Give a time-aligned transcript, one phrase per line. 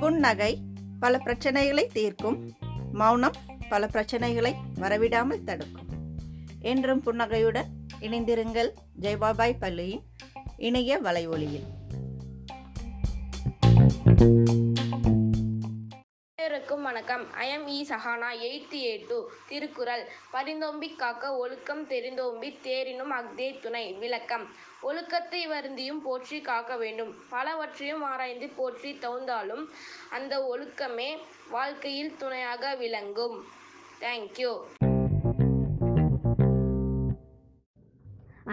[0.00, 0.58] புன்னகை
[1.00, 2.54] பல பிரச்சனைகளை தீர்க்கும்
[2.92, 3.36] மௌனம்
[3.68, 4.54] பல பிரச்சனைகளை
[4.80, 5.88] வரவிடாமல் தடுக்கும்
[6.60, 7.68] என்றும் புன்னகையுடன்
[8.00, 8.70] இணைந்திருங்கள்
[9.00, 10.04] ஜெய்பாபாய் பள்ளியின்
[10.56, 11.00] இணைய
[11.30, 11.66] ஒளியில்
[16.98, 19.18] வணக்கம் M E Sahana eighth A two
[19.48, 20.02] Thirukkural
[20.32, 24.46] பரிந்தோம்பிக் காக்க ஒழுக்கம் தெரிந்தோம்பி தேரினும் அஃதே துணை விளக்கம்
[24.82, 29.64] ஒழுக்கத்தை வருந்தியும் போற்றி காக்க வேண்டும் பலவற்றையும் ஆராய்ந்து போற்றி தவுந்தாலும்
[30.10, 31.10] அந்த ஒழுக்கமே
[31.50, 33.38] வாழ்க்கையில் துணையாக விளங்கும்
[34.00, 34.52] தேங்க்யூ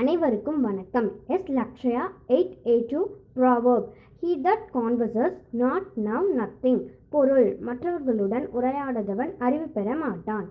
[0.00, 2.04] அனைவருக்கும் வணக்கம் S Lakshya
[2.28, 3.00] eight eight two
[3.36, 3.86] proverb
[4.22, 6.80] he that converses not know nothing
[7.10, 10.48] பொருள் மற்றவர்களுடன் உரையாடாதவன் அறிவு பெற மாட்டான்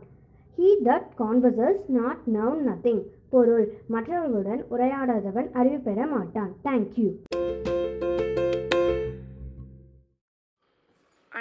[0.58, 3.04] he that converses not know nothing
[3.30, 3.66] பொருள்
[3.90, 7.10] மற்றவர்களுடன் உரையாடாதவன் அறிவு பெற மாட்டான் தேங்க்யூ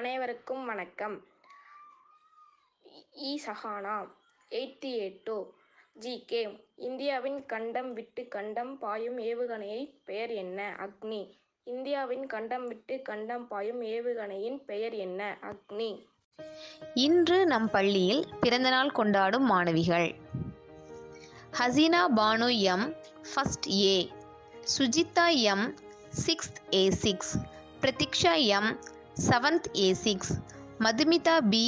[0.00, 1.17] அனைவருக்கும் வணக்கம்
[3.23, 3.97] E Sahana
[4.51, 4.93] eighty
[5.27, 5.37] two
[5.97, 6.41] G K
[6.79, 10.61] இந்தியாவின் கண்டம் விட்டு கண்டம் பாயும் ஏவுகணையின் பெயர் என்ன?
[10.81, 11.21] அக்னி
[11.67, 15.21] இந்தியாவின் கண்டம் விட்டு கண்டம் பாயும் ஏவுகணையின் பெயர் என்ன?
[15.43, 15.91] அக்னி.
[16.97, 20.09] இன்று நம் பள்ளியில் பிறந்தநாள் கொண்டாடும் மாணவிகள்:
[21.59, 22.87] Hasina Banu M.,
[23.31, 23.97] first A
[24.75, 25.67] Sujitha M.,
[26.27, 27.33] sixth A six
[27.81, 28.71] Pratiksha M.,
[29.29, 30.35] seventh A six
[30.81, 31.65] Madhumitha B.,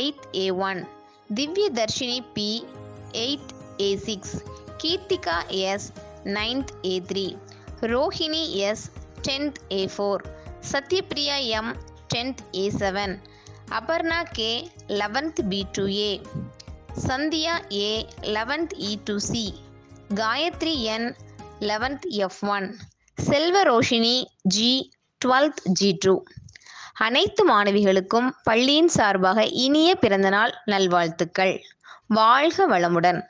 [0.00, 0.82] eighth A one
[1.30, 2.48] Divyadharshini B.,
[3.24, 3.50] eighth
[3.80, 4.34] A six
[4.82, 5.36] Keerthika
[5.62, 5.86] S
[6.36, 7.26] ninth A three
[7.92, 8.84] Rohini S
[9.20, 10.22] tenth A four
[10.72, 11.72] Sathyapriya M
[12.14, 13.14] tenth A seven
[13.78, 14.50] Aparna K
[15.00, 16.10] eleventh B two A
[17.04, 17.54] Sandhya
[17.78, 17.90] A
[18.36, 19.44] eleventh E two C
[20.14, 21.08] Gayathri N
[21.60, 22.68] eleventh F one
[23.18, 24.16] Selva Roshini
[24.54, 24.72] G
[25.20, 26.14] twelfth G two
[27.00, 31.54] அனைத்து மாணவிகளுக்கும் பள்ளியின் சார்பாக இனிய பிறந்தநாள் நல்வாழ்த்துக்கள்
[32.14, 33.20] வாழ்க வளமுடன்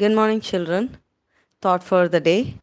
[0.00, 0.98] Good morning, children.
[1.62, 2.56] Thought for the day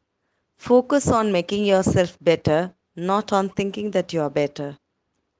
[0.57, 4.77] Focus on making yourself better, not on thinking that you are better.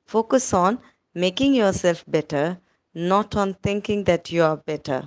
[0.05, 0.79] Focus on
[1.13, 2.57] making yourself better,
[2.95, 5.07] not on thinking that you are better.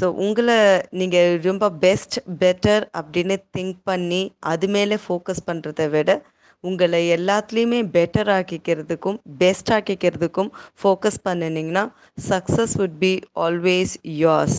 [0.00, 0.58] So உங்களை
[0.90, 4.20] நீங்கள் ரொம்ப best better அப்படின்னு think பண்ணி
[4.52, 6.10] அது மேலே focus பண்ணுறதை விட
[6.64, 10.50] உங்களை எல்லாத்துலேயுமே பெட்டர் ஆக்கிக்கிறதுக்கும் பெஸ்ட் ஆக்கிக்கிறதுக்கும்
[10.80, 11.84] ஃபோக்கஸ் பண்ணினீங்கன்னா
[12.28, 13.12] success would be
[13.44, 13.94] always
[14.16, 14.58] yours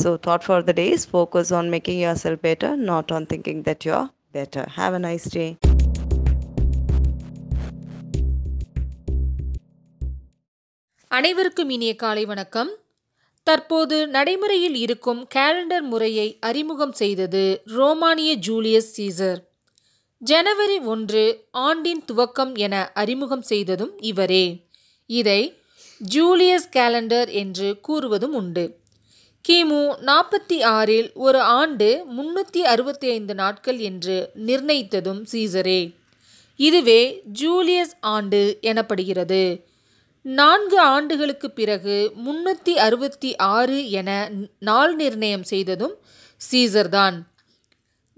[0.00, 3.86] so thought for the days focus on making your self better not on thinking that
[3.86, 5.46] you are better have a nice day
[11.10, 12.70] அனைவருக்கும் இனிய காலை வணக்கம்
[13.46, 17.42] தற்போது நடைமுறையில் இருக்கும் கேலண்டர் முறையை அறிமுகம் செய்தது
[17.74, 19.40] ரோமானிய ஜூலியஸ் சீசர்
[20.22, 21.22] ஜனவரி ஒன்று
[21.60, 24.46] ஆண்டின் துவக்கம் என அறிமுகம் செய்ததும் இவரே
[25.10, 25.40] இதை
[26.00, 28.64] ஜூலியஸ் கேலண்டர் என்று கூறுவதும் உண்டு
[29.44, 34.16] கிமு நாற்பத்தி ஆறில் ஒரு ஆண்டு முன்னூற்றி அறுபத்தி ஐந்து நாட்கள் என்று
[34.46, 35.80] நிர்ணயித்ததும் சீசரே
[36.60, 37.00] இதுவே
[37.40, 38.42] ஜூலியஸ் ஆண்டு
[38.62, 39.42] எனப்படுகிறது
[40.24, 44.10] நான்கு ஆண்டுகளுக்கு பிறகு முன்னூற்றி அறுபத்தி ஆறு என
[44.60, 45.94] நாள் நிர்ணயம் செய்ததும்
[46.40, 47.16] சீசர்தான்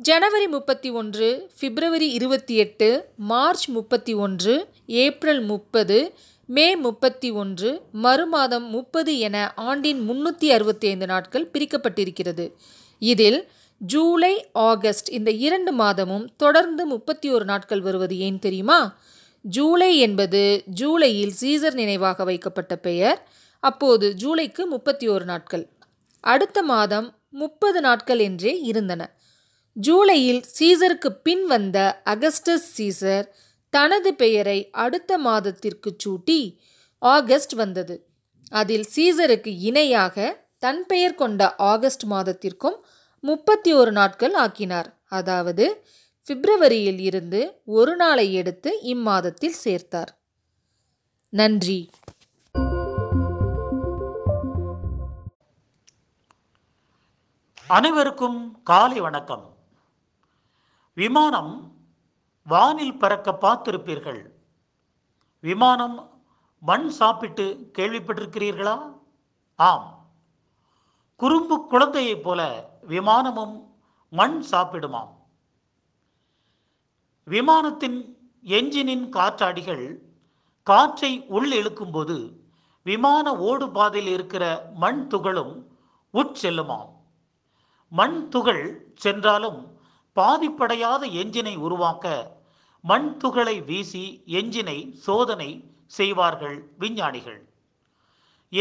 [0.02, 1.26] ஜனவரி முப்பத்தி ஒன்று
[1.58, 2.86] பிப்ரவரி இருபத்தி எட்டு
[3.26, 4.54] மார்ச் முப்பத்தி ஒன்று
[5.00, 5.98] ஏப்ரல் முப்பது
[6.48, 7.70] மே முப்பத்தி ஒன்று
[8.02, 9.36] மறுமாதம் முப்பது என
[9.64, 12.46] ஆண்டின் முன்னூற்றி அறுபத்தி ஐந்து நாட்கள் பிரிக்கப்பட்டிருக்கிறது
[13.02, 13.38] இதில்
[13.80, 14.32] ஜூலை
[14.64, 18.80] ஆகஸ்ட் இந்த இரண்டு மாதமும் தொடர்ந்து முப்பத்தி ஒரு நாட்கள் வருவது ஏன் தெரியுமா
[19.44, 20.42] ஜூலை என்பது
[20.74, 23.18] ஜூலையில் சீசர் நினைவாக வைக்கப்பட்ட பெயர்
[23.62, 25.64] அப்போது ஜூலைக்கு முப்பத்தி ஒரு நாட்கள்
[26.24, 27.08] அடுத்த மாதம்
[27.34, 29.02] முப்பது நாட்கள் என்றே இருந்தன
[29.76, 31.78] ஜூலையில் சீசருக்கு பின் வந்த
[32.04, 33.26] அகஸ்டஸ் சீசர்
[33.72, 36.40] தனது பெயரை அடுத்த மாதத்திற்கு சூட்டி
[37.02, 37.96] ஆகஸ்ட் வந்தது
[38.52, 40.16] அதில் சீசருக்கு இணையாக
[40.58, 41.42] தன் பெயர் கொண்ட
[41.56, 42.76] ஆகஸ்ட் மாதத்திற்கும்
[43.24, 45.64] முப்பத்தி ஒரு நாட்கள் ஆக்கினார் அதாவது
[46.28, 47.40] பிப்ரவரியில் இருந்து
[47.64, 50.12] ஒரு நாளை எடுத்து இம்மாதத்தில் சேர்த்தார்
[51.32, 51.80] நன்றி
[57.70, 58.38] அனைவருக்கும்
[58.62, 59.44] காலை வணக்கம்
[60.96, 61.52] விமானம்
[62.46, 64.22] வானில் பறக்க பார்த்திருப்பீர்கள்
[65.44, 65.96] விமானம்
[66.62, 67.46] மண் சாப்பிட்டு
[67.78, 68.76] கேள்விப்பட்டிருக்கிறீர்களா
[69.58, 69.88] ஆம்
[71.20, 72.40] குறும்பு குழந்தையைப் போல
[72.88, 73.56] விமானமும்
[74.12, 75.12] மண் சாப்பிடுமாம்
[77.26, 77.98] விமானத்தின்
[78.52, 79.84] எஞ்சினின் காற்றாடிகள்
[80.66, 82.16] காற்றை உள் இழுக்கும்போது
[82.86, 84.44] விமான ஓடு பாதையில் இருக்கிற
[84.74, 85.54] மண் துகளும்
[86.14, 86.90] உட்செல்லுமாம்
[87.92, 88.64] மண் துகள்
[88.94, 89.60] சென்றாலும்
[90.16, 92.06] பாதிப்படையாத எஞ்சினை உருவாக்க
[92.84, 94.04] மண் துகளை வீசி
[94.32, 95.50] எஞ்சினை சோதனை
[95.90, 97.40] செய்வார்கள் விஞ்ஞானிகள்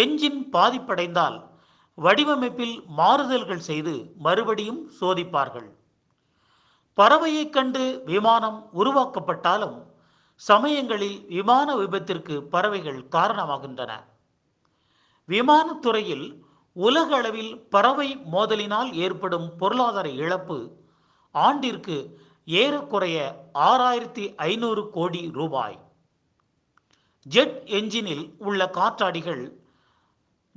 [0.00, 1.37] எஞ்சின் பாதிப்படைந்தால்
[1.97, 3.93] வடிவமைப்பில் மாறுதல்கள் செய்து
[4.17, 5.69] மறுபடியும் சோதிப்பார்கள்
[6.97, 9.77] பறவையைக் கண்டு விமானம் உருவாக்கப்பட்டாலும்
[10.41, 13.91] சமயங்களில் விமான விபத்திற்கு பறவைகள் காரணமாகின்றன
[15.29, 16.25] விமானத்துறையில்
[16.75, 20.57] உலக அளவில் பறவை மோதலினால் ஏற்படும் பொருளாதார இழப்பு
[21.35, 21.97] ஆண்டிற்கு
[22.47, 23.17] ஏறக்குறைய
[23.61, 25.77] ஆறாயிரத்தி ஐநூறு கோடி ரூபாய்
[27.25, 29.43] ஜெட் என்ஜினில் உள்ள காற்றாடிகள்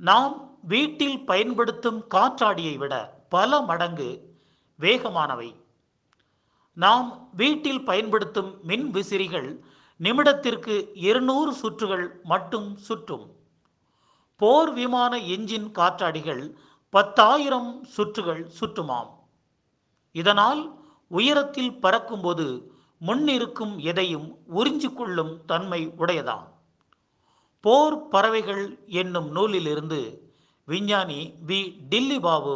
[0.00, 0.33] நாம்
[0.63, 2.93] வீட்டில் பயன்படுத்தும் காற்றாடியை விட
[3.29, 4.09] பல மடங்கு
[4.79, 5.49] வேகமானவை
[6.77, 7.09] நாம்
[7.33, 9.49] வீட்டில் பயன்படுத்தும் மின் விசிறிகள்
[9.99, 10.75] நிமிடத்திற்கு
[11.01, 13.27] இருநூறு சுற்றுகள் மட்டும் சுற்றும்
[14.41, 16.43] போர் விமான எஞ்சின் காற்றாடிகள்
[16.93, 19.11] பத்தாயிரம் சுற்றுகள் சுற்றுமாம்
[20.15, 20.61] இதனால்
[21.11, 22.45] உயரத்தில் பறக்கும்போது
[23.01, 24.27] முன்னிருக்கும் எதையும்
[24.53, 26.45] உறிஞ்சு கொள்ளும் தன்மை உடையதாம்
[27.63, 28.63] போர் பறவைகள்
[28.93, 29.99] என்னும் நூலிலிருந்து
[30.67, 31.19] விஞ்ஞானி
[31.45, 31.59] பி
[31.89, 32.55] டில்லி பாபு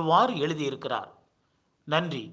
[0.00, 1.10] இவ்வாறு எழுதியிருக்கிறார்
[1.88, 2.24] நன்றி